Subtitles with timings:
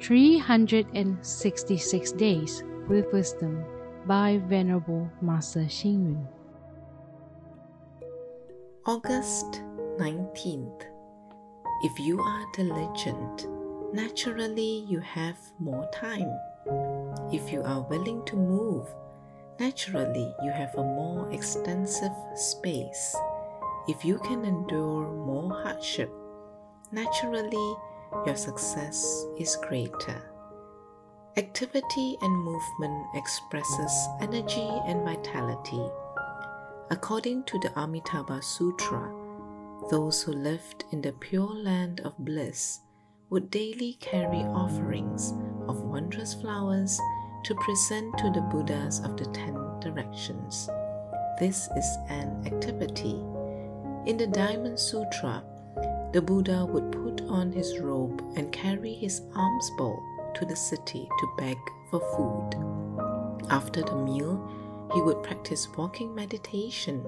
[0.00, 3.62] 366 Days with Wisdom
[4.06, 6.26] by Venerable Master Xing Yun.
[8.86, 9.60] August
[9.98, 10.84] 19th.
[11.82, 13.46] If you are diligent,
[13.92, 16.32] naturally you have more time.
[17.30, 18.88] If you are willing to move,
[19.58, 23.14] naturally you have a more extensive space.
[23.86, 26.10] If you can endure more hardship,
[26.90, 27.76] naturally
[28.26, 30.22] your success is greater.
[31.36, 35.82] Activity and movement expresses energy and vitality.
[36.90, 39.14] According to the Amitabha Sutra,
[39.90, 42.80] those who lived in the pure land of bliss
[43.30, 45.32] would daily carry offerings
[45.68, 47.00] of wondrous flowers
[47.44, 50.68] to present to the Buddhas of the Ten Directions.
[51.38, 53.22] This is an activity.
[54.04, 55.44] In the Diamond Sutra,
[56.12, 60.02] the Buddha would put on his robe and carry his alms bowl
[60.34, 61.56] to the city to beg
[61.90, 63.46] for food.
[63.48, 67.02] After the meal, he would practice walking meditation.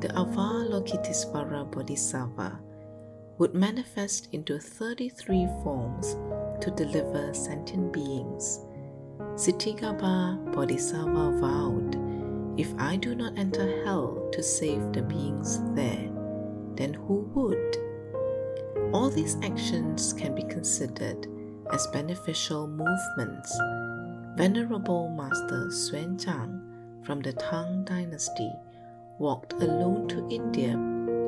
[0.00, 2.60] The Avalokitesvara Bodhisattva
[3.38, 6.16] would manifest into 33 forms
[6.62, 8.60] to deliver sentient beings.
[9.34, 11.96] Ksitigarbha Bodhisattva vowed,
[12.56, 16.10] If I do not enter hell to save the beings there,
[16.76, 17.83] then who would?
[18.94, 21.26] All these actions can be considered
[21.72, 23.52] as beneficial movements.
[24.36, 28.52] Venerable Master Xuanzang from the Tang Dynasty
[29.18, 30.74] walked alone to India,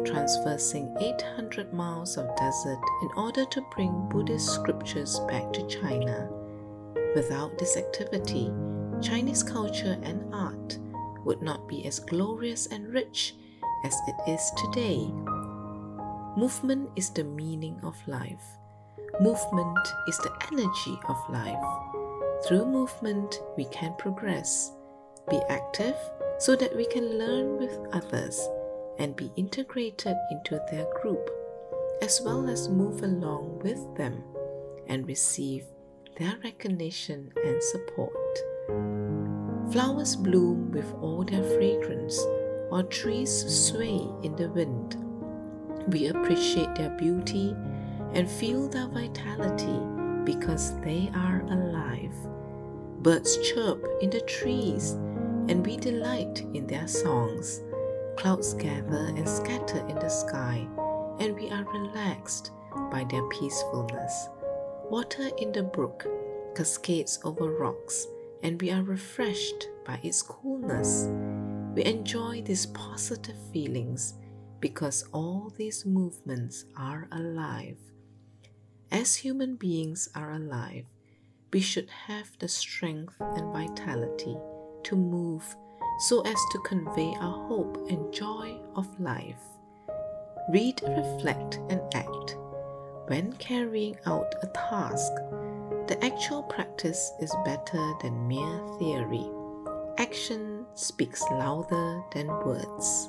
[0.04, 6.30] traversing 800 miles of desert in order to bring Buddhist scriptures back to China.
[7.16, 8.48] Without this activity,
[9.02, 10.78] Chinese culture and art
[11.24, 13.34] would not be as glorious and rich
[13.84, 15.10] as it is today.
[16.36, 18.58] Movement is the meaning of life.
[19.22, 21.64] Movement is the energy of life.
[22.46, 24.70] Through movement, we can progress,
[25.30, 25.96] be active
[26.38, 28.38] so that we can learn with others
[28.98, 31.30] and be integrated into their group,
[32.02, 34.22] as well as move along with them
[34.88, 35.64] and receive
[36.18, 38.12] their recognition and support.
[39.72, 42.22] Flowers bloom with all their fragrance,
[42.68, 45.02] while trees sway in the wind
[45.88, 47.54] we appreciate their beauty
[48.12, 49.80] and feel their vitality
[50.24, 52.14] because they are alive.
[53.02, 54.92] Birds chirp in the trees
[55.48, 57.62] and we delight in their songs.
[58.16, 60.66] Clouds gather and scatter in the sky
[61.20, 62.50] and we are relaxed
[62.90, 64.28] by their peacefulness.
[64.90, 66.06] Water in the brook
[66.54, 68.08] cascades over rocks
[68.42, 71.08] and we are refreshed by its coolness.
[71.74, 74.14] We enjoy these positive feelings
[74.60, 77.78] because all these movements are alive.
[78.90, 80.86] As human beings are alive,
[81.52, 84.36] we should have the strength and vitality
[84.84, 85.56] to move
[86.00, 89.42] so as to convey our hope and joy of life.
[90.50, 92.36] Read, reflect, and act.
[93.08, 95.12] When carrying out a task,
[95.88, 99.30] the actual practice is better than mere theory.
[99.98, 103.08] Action speaks louder than words.